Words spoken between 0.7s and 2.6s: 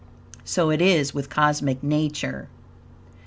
it is with Cosmic Nature.